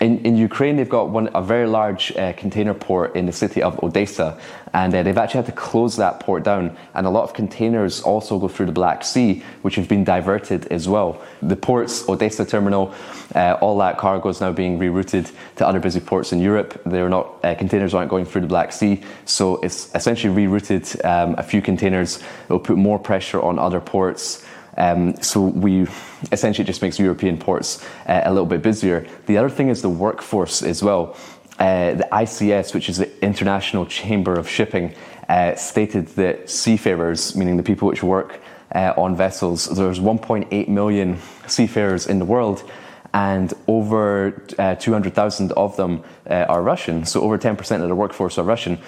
In, 0.00 0.18
in 0.24 0.36
Ukraine, 0.36 0.76
they've 0.76 0.88
got 0.88 1.10
one 1.10 1.30
a 1.34 1.42
very 1.42 1.68
large 1.68 2.10
uh, 2.16 2.32
container 2.32 2.74
port 2.74 3.14
in 3.14 3.26
the 3.26 3.32
city 3.32 3.62
of 3.62 3.80
Odessa, 3.82 4.36
and 4.72 4.92
uh, 4.92 5.04
they've 5.04 5.16
actually 5.16 5.38
had 5.38 5.46
to 5.46 5.52
close 5.52 5.96
that 5.96 6.18
port 6.18 6.42
down. 6.42 6.76
And 6.94 7.06
a 7.06 7.10
lot 7.10 7.22
of 7.22 7.32
containers 7.32 8.02
also 8.02 8.40
go 8.40 8.48
through 8.48 8.66
the 8.66 8.72
Black 8.72 9.04
Sea, 9.04 9.44
which 9.62 9.76
have 9.76 9.88
been 9.88 10.02
diverted 10.02 10.66
as 10.66 10.88
well. 10.88 11.22
The 11.42 11.54
ports, 11.54 12.08
Odessa 12.08 12.44
terminal, 12.44 12.92
uh, 13.36 13.56
all 13.60 13.78
that 13.78 13.96
cargo 13.96 14.28
is 14.30 14.40
now 14.40 14.50
being 14.50 14.80
rerouted 14.80 15.30
to 15.56 15.66
other 15.66 15.78
busy 15.78 16.00
ports 16.00 16.32
in 16.32 16.40
Europe. 16.40 16.80
They're 16.84 17.08
not 17.08 17.44
uh, 17.44 17.54
containers 17.54 17.94
aren't 17.94 18.10
going 18.10 18.24
through 18.24 18.40
the 18.40 18.48
Black 18.48 18.72
Sea, 18.72 19.00
so 19.26 19.56
it's 19.58 19.94
essentially 19.94 20.34
rerouted 20.34 21.04
um, 21.04 21.36
a 21.38 21.42
few 21.44 21.62
containers. 21.62 22.16
It 22.16 22.48
will 22.48 22.58
put 22.58 22.76
more 22.76 22.98
pressure 22.98 23.40
on 23.40 23.60
other 23.60 23.80
ports. 23.80 24.44
Um, 24.76 25.14
so 25.22 25.40
we 25.40 25.86
essentially 26.32 26.64
just 26.64 26.82
makes 26.82 26.98
European 26.98 27.38
ports 27.38 27.84
uh, 28.06 28.22
a 28.24 28.30
little 28.30 28.46
bit 28.46 28.62
busier. 28.62 29.06
The 29.26 29.38
other 29.38 29.50
thing 29.50 29.68
is 29.68 29.82
the 29.82 29.88
workforce 29.88 30.62
as 30.62 30.82
well. 30.82 31.16
Uh, 31.58 31.94
the 31.94 32.08
ICS, 32.10 32.74
which 32.74 32.88
is 32.88 32.96
the 32.96 33.24
International 33.24 33.86
Chamber 33.86 34.34
of 34.34 34.48
Shipping, 34.48 34.94
uh, 35.28 35.54
stated 35.54 36.08
that 36.08 36.50
seafarers, 36.50 37.36
meaning 37.36 37.56
the 37.56 37.62
people 37.62 37.86
which 37.86 38.02
work 38.02 38.40
uh, 38.74 38.92
on 38.96 39.16
vessels. 39.16 39.66
There's 39.66 40.00
1.8 40.00 40.68
million 40.68 41.18
seafarers 41.46 42.06
in 42.06 42.18
the 42.18 42.24
world, 42.24 42.68
and 43.12 43.54
over 43.68 44.42
uh, 44.58 44.74
200,000 44.74 45.52
of 45.52 45.76
them 45.76 46.02
uh, 46.28 46.46
are 46.48 46.60
Russian. 46.60 47.04
So 47.04 47.20
over 47.20 47.38
10% 47.38 47.82
of 47.82 47.88
the 47.88 47.94
workforce 47.94 48.36
are 48.38 48.42
Russian. 48.42 48.78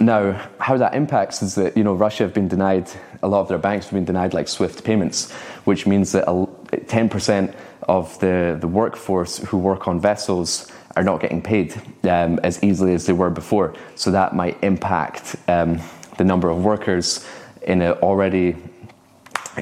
Now, 0.00 0.48
how 0.58 0.78
that 0.78 0.94
impacts 0.94 1.42
is 1.42 1.54
that 1.56 1.76
you 1.76 1.84
know 1.84 1.94
Russia 1.94 2.22
have 2.24 2.32
been 2.32 2.48
denied 2.48 2.90
a 3.22 3.28
lot 3.28 3.40
of 3.40 3.48
their 3.48 3.58
banks 3.58 3.86
have 3.86 3.94
been 3.94 4.04
denied 4.04 4.34
like 4.34 4.48
SWIFT 4.48 4.82
payments, 4.84 5.30
which 5.64 5.86
means 5.86 6.12
that 6.12 6.26
10% 6.26 7.54
of 7.88 8.18
the, 8.20 8.56
the 8.60 8.68
workforce 8.68 9.38
who 9.38 9.58
work 9.58 9.88
on 9.88 10.00
vessels 10.00 10.70
are 10.96 11.02
not 11.02 11.20
getting 11.20 11.42
paid 11.42 11.74
um, 12.04 12.38
as 12.42 12.62
easily 12.62 12.94
as 12.94 13.06
they 13.06 13.12
were 13.12 13.30
before. 13.30 13.74
So 13.94 14.10
that 14.10 14.34
might 14.34 14.62
impact 14.62 15.36
um, 15.48 15.80
the 16.16 16.24
number 16.24 16.50
of 16.50 16.64
workers 16.64 17.26
in 17.62 17.82
an 17.82 17.92
already 17.98 18.56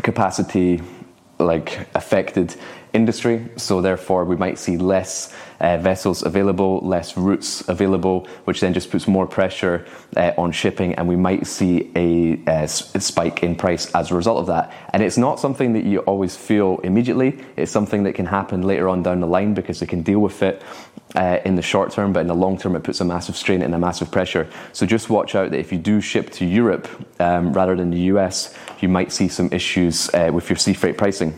capacity 0.02 0.80
like 1.38 1.88
affected 1.94 2.56
industry. 2.92 3.48
So 3.56 3.80
therefore, 3.80 4.24
we 4.24 4.36
might 4.36 4.58
see 4.58 4.76
less 4.76 5.34
uh, 5.60 5.76
vessels 5.78 6.22
available, 6.22 6.80
less 6.80 7.16
routes 7.16 7.68
available, 7.68 8.26
which 8.44 8.60
then 8.60 8.72
just 8.72 8.90
puts 8.90 9.08
more 9.08 9.26
pressure 9.26 9.84
uh, 10.16 10.32
on 10.38 10.52
shipping, 10.52 10.94
and 10.94 11.08
we 11.08 11.16
might 11.16 11.46
see 11.46 11.90
a, 11.96 12.40
a, 12.46 12.68
spike 12.68 13.42
in 13.42 13.56
price 13.56 13.92
as 13.94 14.10
a 14.10 14.14
result 14.14 14.38
of 14.38 14.46
that. 14.46 14.72
And 14.92 15.02
it's 15.02 15.18
not 15.18 15.40
something 15.40 15.72
that 15.72 15.84
you 15.84 16.00
always 16.00 16.36
feel 16.36 16.78
immediately. 16.84 17.38
It's 17.56 17.72
something 17.72 18.04
that 18.04 18.14
can 18.14 18.26
happen 18.26 18.62
later 18.62 18.88
on 18.88 19.02
down 19.02 19.20
the 19.20 19.26
line 19.26 19.54
because 19.54 19.80
they 19.80 19.86
can 19.86 20.02
deal 20.02 20.20
with 20.20 20.42
it 20.42 20.62
uh, 21.14 21.38
in 21.44 21.56
the 21.56 21.62
short 21.62 21.90
term, 21.90 22.12
but 22.12 22.20
in 22.20 22.26
the 22.26 22.34
long 22.34 22.58
term, 22.58 22.76
it 22.76 22.84
puts 22.84 23.00
a 23.00 23.04
massive 23.04 23.36
strain 23.36 23.62
and 23.62 23.74
a 23.74 23.78
massive 23.78 24.10
pressure. 24.10 24.48
So 24.72 24.86
just 24.86 25.10
watch 25.10 25.34
out 25.34 25.50
that 25.50 25.58
if 25.58 25.72
you 25.72 25.78
do 25.78 26.00
ship 26.00 26.30
to 26.32 26.44
Europe 26.44 26.88
um, 27.20 27.52
rather 27.52 27.74
than 27.74 27.90
the 27.90 28.00
US, 28.12 28.54
you 28.80 28.88
might 28.88 29.12
see 29.12 29.28
some 29.28 29.52
issues 29.52 30.12
uh, 30.14 30.30
with 30.32 30.48
your 30.48 30.56
sea 30.56 30.74
freight 30.74 30.96
pricing. 30.96 31.36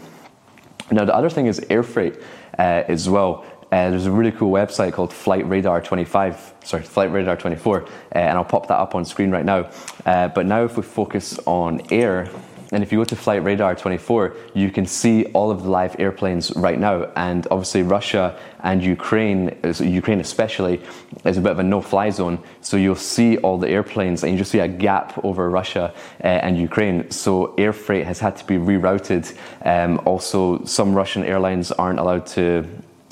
Now, 0.90 1.04
the 1.04 1.14
other 1.14 1.30
thing 1.30 1.46
is 1.46 1.64
air 1.70 1.82
freight 1.82 2.16
uh, 2.58 2.84
as 2.88 3.08
well. 3.08 3.44
Uh, 3.72 3.90
there's 3.90 4.06
a 4.06 4.10
really 4.10 4.32
cool 4.32 4.50
website 4.50 4.92
called 4.92 5.12
Flight 5.12 5.48
Radar 5.48 5.80
25, 5.80 6.54
sorry, 6.64 6.82
Flight 6.82 7.12
Radar 7.12 7.36
24, 7.36 7.82
uh, 7.82 7.86
and 8.14 8.36
I'll 8.36 8.44
pop 8.44 8.66
that 8.66 8.78
up 8.78 8.96
on 8.96 9.04
screen 9.04 9.30
right 9.30 9.44
now. 9.44 9.70
Uh, 10.04 10.26
but 10.28 10.44
now, 10.46 10.64
if 10.64 10.76
we 10.76 10.82
focus 10.82 11.38
on 11.46 11.80
air, 11.92 12.28
and 12.72 12.84
if 12.84 12.92
you 12.92 12.98
go 12.98 13.04
to 13.04 13.16
Flight 13.16 13.42
Radar 13.42 13.74
24, 13.74 14.36
you 14.54 14.70
can 14.70 14.86
see 14.86 15.24
all 15.26 15.50
of 15.50 15.64
the 15.64 15.68
live 15.68 15.96
airplanes 15.98 16.54
right 16.54 16.78
now. 16.78 17.10
And 17.16 17.46
obviously, 17.50 17.82
Russia 17.82 18.38
and 18.60 18.82
Ukraine, 18.82 19.58
Ukraine 19.80 20.20
especially, 20.20 20.80
is 21.24 21.36
a 21.36 21.40
bit 21.40 21.50
of 21.50 21.58
a 21.58 21.64
no-fly 21.64 22.10
zone. 22.10 22.38
So 22.60 22.76
you'll 22.76 22.94
see 22.94 23.38
all 23.38 23.58
the 23.58 23.68
airplanes, 23.68 24.22
and 24.22 24.32
you 24.32 24.38
just 24.38 24.52
see 24.52 24.60
a 24.60 24.68
gap 24.68 25.18
over 25.24 25.50
Russia 25.50 25.92
uh, 26.22 26.26
and 26.26 26.56
Ukraine. 26.58 27.10
So 27.10 27.54
air 27.56 27.72
freight 27.72 28.06
has 28.06 28.20
had 28.20 28.36
to 28.36 28.44
be 28.44 28.54
rerouted. 28.54 29.36
Um, 29.64 30.00
also, 30.04 30.64
some 30.64 30.94
Russian 30.94 31.24
airlines 31.24 31.72
aren't 31.72 31.98
allowed 31.98 32.26
to 32.26 32.68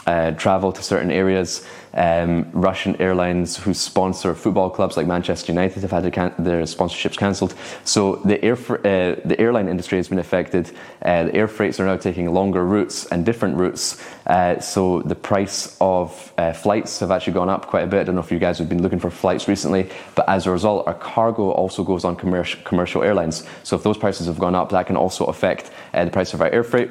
uh, 0.08 0.30
travel 0.32 0.72
to 0.72 0.82
certain 0.82 1.10
areas. 1.10 1.64
Um, 1.94 2.50
Russian 2.52 2.96
airlines 3.00 3.56
who 3.56 3.74
sponsor 3.74 4.34
football 4.34 4.70
clubs 4.70 4.96
like 4.96 5.06
Manchester 5.06 5.52
United 5.52 5.82
have 5.82 5.90
had 5.90 6.04
their, 6.04 6.10
can- 6.10 6.34
their 6.38 6.62
sponsorships 6.62 7.16
cancelled. 7.16 7.54
So 7.84 8.16
the 8.16 8.42
air 8.42 8.56
fr- 8.56 8.76
uh, 8.76 9.16
the 9.24 9.36
airline 9.38 9.68
industry 9.68 9.98
has 9.98 10.08
been 10.08 10.18
affected. 10.18 10.70
Uh, 11.02 11.24
the 11.24 11.34
air 11.34 11.48
freights 11.48 11.80
are 11.80 11.86
now 11.86 11.96
taking 11.96 12.32
longer 12.32 12.64
routes 12.64 13.06
and 13.06 13.24
different 13.24 13.56
routes. 13.56 14.02
Uh, 14.26 14.60
so 14.60 15.02
the 15.02 15.14
price 15.14 15.76
of 15.80 16.32
uh, 16.38 16.52
flights 16.52 17.00
have 17.00 17.10
actually 17.10 17.32
gone 17.34 17.50
up 17.50 17.66
quite 17.66 17.84
a 17.84 17.86
bit. 17.86 18.00
I 18.00 18.04
don't 18.04 18.14
know 18.14 18.22
if 18.22 18.32
you 18.32 18.38
guys 18.38 18.58
have 18.58 18.68
been 18.68 18.82
looking 18.82 19.00
for 19.00 19.10
flights 19.10 19.48
recently, 19.48 19.90
but 20.14 20.28
as 20.28 20.46
a 20.46 20.50
result, 20.50 20.86
our 20.86 20.94
cargo 20.94 21.50
also 21.50 21.82
goes 21.82 22.04
on 22.04 22.16
commercial 22.16 22.60
commercial 22.64 23.02
airlines. 23.02 23.44
So 23.62 23.76
if 23.76 23.82
those 23.82 23.98
prices 23.98 24.26
have 24.26 24.38
gone 24.38 24.54
up, 24.54 24.70
that 24.70 24.86
can 24.86 24.96
also 24.96 25.24
affect 25.26 25.70
uh, 25.92 26.04
the 26.04 26.10
price 26.10 26.32
of 26.34 26.40
our 26.40 26.50
air 26.50 26.64
freight. 26.64 26.90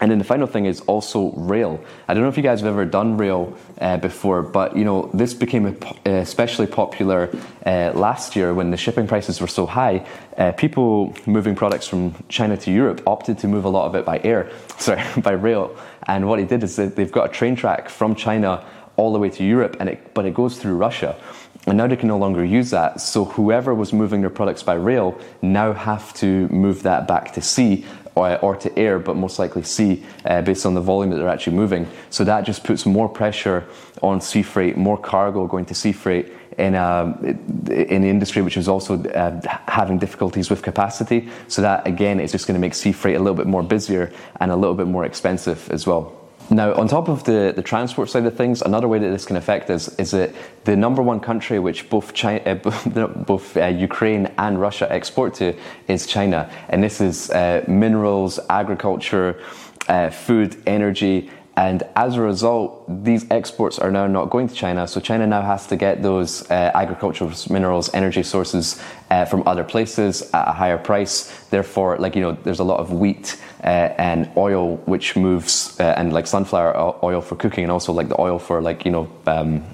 And 0.00 0.10
then 0.10 0.18
the 0.18 0.24
final 0.24 0.46
thing 0.46 0.66
is 0.66 0.80
also 0.82 1.32
rail. 1.32 1.82
I 2.06 2.12
don't 2.12 2.22
know 2.22 2.28
if 2.28 2.36
you 2.36 2.42
guys 2.42 2.60
have 2.60 2.68
ever 2.68 2.84
done 2.84 3.16
rail 3.16 3.56
uh, 3.80 3.96
before, 3.96 4.42
but 4.42 4.76
you 4.76 4.84
know 4.84 5.10
this 5.14 5.32
became 5.32 5.78
especially 6.04 6.66
popular 6.66 7.30
uh, 7.64 7.92
last 7.94 8.36
year 8.36 8.52
when 8.52 8.70
the 8.70 8.76
shipping 8.76 9.06
prices 9.06 9.40
were 9.40 9.46
so 9.46 9.64
high. 9.64 10.06
Uh, 10.36 10.52
people 10.52 11.14
moving 11.24 11.54
products 11.54 11.88
from 11.88 12.14
China 12.28 12.58
to 12.58 12.70
Europe 12.70 13.00
opted 13.06 13.38
to 13.38 13.48
move 13.48 13.64
a 13.64 13.70
lot 13.70 13.86
of 13.86 13.94
it 13.94 14.04
by 14.04 14.20
air, 14.22 14.50
sorry, 14.78 15.02
by 15.22 15.32
rail. 15.32 15.74
And 16.06 16.28
what 16.28 16.38
he 16.38 16.44
did 16.44 16.62
is 16.62 16.76
they've 16.76 17.12
got 17.12 17.30
a 17.30 17.32
train 17.32 17.56
track 17.56 17.88
from 17.88 18.14
China 18.14 18.64
all 18.96 19.12
the 19.12 19.18
way 19.18 19.30
to 19.30 19.44
Europe, 19.44 19.76
and 19.80 19.88
it, 19.88 20.14
but 20.14 20.26
it 20.26 20.34
goes 20.34 20.58
through 20.58 20.74
Russia. 20.76 21.18
And 21.66 21.76
now 21.76 21.86
they 21.86 21.96
can 21.96 22.08
no 22.08 22.16
longer 22.16 22.44
use 22.44 22.70
that. 22.70 23.00
So 23.00 23.24
whoever 23.24 23.74
was 23.74 23.92
moving 23.92 24.20
their 24.20 24.30
products 24.30 24.62
by 24.62 24.74
rail 24.74 25.18
now 25.42 25.72
have 25.72 26.14
to 26.14 26.48
move 26.48 26.84
that 26.84 27.08
back 27.08 27.32
to 27.32 27.42
sea 27.42 27.84
or, 28.16 28.38
or 28.38 28.56
to 28.56 28.76
air, 28.76 28.98
but 28.98 29.14
most 29.14 29.38
likely 29.38 29.62
sea, 29.62 30.02
uh, 30.24 30.42
based 30.42 30.66
on 30.66 30.74
the 30.74 30.80
volume 30.80 31.10
that 31.10 31.18
they're 31.18 31.28
actually 31.28 31.56
moving. 31.56 31.86
So 32.10 32.24
that 32.24 32.40
just 32.42 32.64
puts 32.64 32.84
more 32.86 33.08
pressure 33.08 33.64
on 34.02 34.20
sea 34.20 34.42
freight, 34.42 34.76
more 34.76 34.98
cargo 34.98 35.46
going 35.46 35.66
to 35.66 35.74
sea 35.74 35.92
freight 35.92 36.32
in, 36.58 36.74
uh, 36.74 37.16
in 37.22 38.02
the 38.02 38.08
industry, 38.08 38.42
which 38.42 38.56
is 38.56 38.68
also 38.68 39.02
uh, 39.04 39.40
having 39.68 39.98
difficulties 39.98 40.50
with 40.50 40.62
capacity. 40.62 41.28
So 41.46 41.62
that 41.62 41.86
again 41.86 42.18
is 42.18 42.32
just 42.32 42.46
going 42.46 42.54
to 42.54 42.60
make 42.60 42.74
sea 42.74 42.92
freight 42.92 43.16
a 43.16 43.20
little 43.20 43.36
bit 43.36 43.46
more 43.46 43.62
busier 43.62 44.10
and 44.40 44.50
a 44.50 44.56
little 44.56 44.74
bit 44.74 44.86
more 44.86 45.04
expensive 45.04 45.70
as 45.70 45.86
well. 45.86 46.25
Now, 46.48 46.74
on 46.74 46.86
top 46.86 47.08
of 47.08 47.24
the, 47.24 47.52
the 47.54 47.62
transport 47.62 48.08
side 48.08 48.24
of 48.24 48.36
things, 48.36 48.62
another 48.62 48.86
way 48.86 49.00
that 49.00 49.10
this 49.10 49.24
can 49.24 49.36
affect 49.36 49.68
us 49.68 49.88
is 49.98 50.12
that 50.12 50.32
the 50.64 50.76
number 50.76 51.02
one 51.02 51.18
country 51.18 51.58
which 51.58 51.90
both 51.90 52.14
China, 52.14 52.40
uh, 52.44 53.06
both 53.06 53.56
uh, 53.56 53.66
Ukraine 53.66 54.32
and 54.38 54.60
Russia 54.60 54.90
export 54.92 55.34
to 55.34 55.54
is 55.88 56.06
China, 56.06 56.48
and 56.68 56.82
this 56.82 57.00
is 57.00 57.30
uh, 57.30 57.64
minerals, 57.66 58.38
agriculture, 58.48 59.40
uh, 59.88 60.10
food, 60.10 60.56
energy, 60.66 61.30
and 61.56 61.82
as 61.96 62.16
a 62.16 62.20
result, 62.20 62.84
these 63.04 63.24
exports 63.30 63.78
are 63.78 63.90
now 63.90 64.06
not 64.06 64.28
going 64.28 64.46
to 64.46 64.54
China. 64.54 64.86
So 64.86 65.00
China 65.00 65.26
now 65.26 65.40
has 65.40 65.66
to 65.68 65.76
get 65.76 66.02
those 66.02 66.48
uh, 66.50 66.70
agricultural 66.74 67.32
minerals, 67.48 67.92
energy 67.94 68.22
sources 68.22 68.82
uh, 69.10 69.24
from 69.24 69.42
other 69.46 69.64
places 69.64 70.22
at 70.34 70.48
a 70.48 70.52
higher 70.52 70.76
price. 70.76 71.32
Therefore, 71.48 71.96
like 71.96 72.14
you 72.14 72.20
know, 72.20 72.32
there's 72.32 72.58
a 72.58 72.64
lot 72.64 72.80
of 72.80 72.92
wheat 72.92 73.40
uh, 73.64 73.88
and 73.96 74.30
oil 74.36 74.76
which 74.84 75.16
moves, 75.16 75.80
uh, 75.80 75.94
and 75.96 76.12
like 76.12 76.26
sunflower 76.26 76.98
oil 77.02 77.22
for 77.22 77.36
cooking, 77.36 77.64
and 77.64 77.72
also 77.72 77.90
like 77.90 78.08
the 78.08 78.20
oil 78.20 78.38
for 78.38 78.60
like 78.60 78.84
you 78.84 78.90
know. 78.90 79.10
Um, 79.26 79.64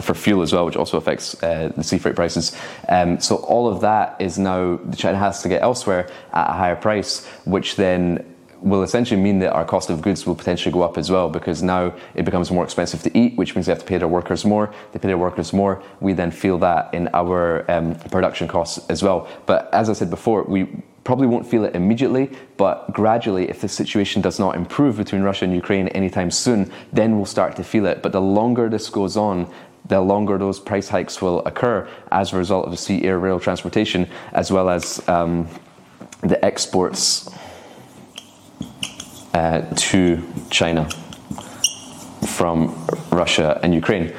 for 0.00 0.14
fuel 0.14 0.40
as 0.40 0.54
well, 0.54 0.64
which 0.64 0.74
also 0.74 0.96
affects 0.96 1.40
uh, 1.42 1.70
the 1.76 1.84
sea 1.84 1.98
freight 1.98 2.16
prices. 2.16 2.56
Um, 2.88 3.20
so 3.20 3.36
all 3.36 3.68
of 3.68 3.82
that 3.82 4.16
is 4.20 4.38
now 4.38 4.80
China 4.96 5.18
has 5.18 5.42
to 5.42 5.50
get 5.50 5.62
elsewhere 5.62 6.08
at 6.32 6.48
a 6.48 6.52
higher 6.54 6.76
price, 6.76 7.26
which 7.44 7.76
then 7.76 8.31
will 8.62 8.82
essentially 8.82 9.20
mean 9.20 9.40
that 9.40 9.52
our 9.52 9.64
cost 9.64 9.90
of 9.90 10.00
goods 10.00 10.24
will 10.26 10.34
potentially 10.34 10.72
go 10.72 10.82
up 10.82 10.96
as 10.96 11.10
well 11.10 11.28
because 11.28 11.62
now 11.62 11.92
it 12.14 12.24
becomes 12.24 12.50
more 12.50 12.64
expensive 12.64 13.02
to 13.02 13.18
eat, 13.18 13.36
which 13.36 13.54
means 13.54 13.66
they 13.66 13.72
have 13.72 13.80
to 13.80 13.84
pay 13.84 13.98
their 13.98 14.08
workers 14.08 14.44
more. 14.44 14.72
They 14.92 14.98
pay 14.98 15.08
their 15.08 15.18
workers 15.18 15.52
more. 15.52 15.82
We 16.00 16.12
then 16.12 16.30
feel 16.30 16.58
that 16.58 16.94
in 16.94 17.08
our 17.12 17.70
um, 17.70 17.96
production 18.10 18.48
costs 18.48 18.88
as 18.88 19.02
well. 19.02 19.28
But 19.46 19.72
as 19.74 19.90
I 19.90 19.94
said 19.94 20.10
before, 20.10 20.44
we 20.44 20.68
probably 21.04 21.26
won't 21.26 21.46
feel 21.46 21.64
it 21.64 21.74
immediately, 21.74 22.30
but 22.56 22.92
gradually, 22.92 23.48
if 23.48 23.60
the 23.60 23.68
situation 23.68 24.22
does 24.22 24.38
not 24.38 24.54
improve 24.54 24.96
between 24.96 25.22
Russia 25.22 25.44
and 25.44 25.54
Ukraine 25.54 25.88
anytime 25.88 26.30
soon, 26.30 26.70
then 26.92 27.16
we'll 27.16 27.26
start 27.26 27.56
to 27.56 27.64
feel 27.64 27.86
it. 27.86 28.02
But 28.02 28.12
the 28.12 28.20
longer 28.20 28.68
this 28.68 28.88
goes 28.88 29.16
on, 29.16 29.52
the 29.86 30.00
longer 30.00 30.38
those 30.38 30.60
price 30.60 30.88
hikes 30.88 31.20
will 31.20 31.40
occur 31.44 31.88
as 32.12 32.32
a 32.32 32.36
result 32.36 32.68
of 32.68 32.78
sea, 32.78 33.02
air, 33.02 33.18
rail 33.18 33.40
transportation, 33.40 34.08
as 34.32 34.52
well 34.52 34.70
as 34.70 35.06
um, 35.08 35.48
the 36.20 36.42
exports 36.44 37.28
uh, 39.34 39.62
to 39.76 40.22
China 40.50 40.88
from 42.26 42.86
Russia 43.10 43.58
and 43.62 43.74
Ukraine. 43.74 44.12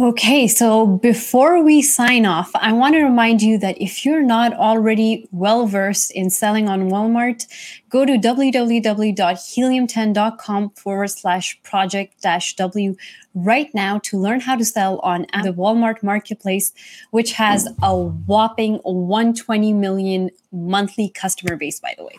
Okay, 0.00 0.48
so 0.48 0.86
before 0.86 1.62
we 1.62 1.82
sign 1.82 2.24
off, 2.24 2.50
I 2.54 2.72
want 2.72 2.94
to 2.94 3.02
remind 3.02 3.42
you 3.42 3.58
that 3.58 3.76
if 3.78 4.06
you're 4.06 4.22
not 4.22 4.54
already 4.54 5.28
well 5.32 5.66
versed 5.66 6.10
in 6.12 6.30
selling 6.30 6.66
on 6.66 6.88
Walmart, 6.88 7.46
go 7.90 8.06
to 8.06 8.14
www.helium10.com 8.14 10.70
forward 10.70 11.08
slash 11.08 11.60
project 11.62 12.22
dash 12.22 12.56
W 12.56 12.96
right 13.34 13.68
now 13.74 13.98
to 14.04 14.18
learn 14.18 14.40
how 14.40 14.56
to 14.56 14.64
sell 14.64 14.98
on 15.00 15.26
the 15.42 15.52
Walmart 15.52 16.02
marketplace, 16.02 16.72
which 17.10 17.32
has 17.32 17.68
a 17.82 17.94
whopping 17.94 18.76
120 18.84 19.74
million 19.74 20.30
monthly 20.52 21.10
customer 21.10 21.56
base, 21.56 21.80
by 21.80 21.94
the 21.98 22.04
way. 22.04 22.18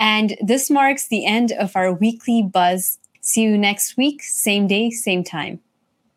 And 0.00 0.36
this 0.42 0.68
marks 0.70 1.06
the 1.06 1.24
end 1.24 1.52
of 1.52 1.76
our 1.76 1.92
weekly 1.92 2.42
buzz. 2.42 2.98
See 3.20 3.42
you 3.42 3.56
next 3.56 3.96
week, 3.96 4.24
same 4.24 4.66
day, 4.66 4.90
same 4.90 5.22
time. 5.22 5.60